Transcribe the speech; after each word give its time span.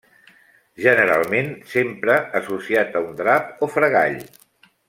Generalment 0.85 1.51
s'empra 1.73 2.17
associat 2.41 3.01
a 3.01 3.07
un 3.11 3.15
drap 3.23 3.65
o 3.69 3.73
fregall. 3.79 4.21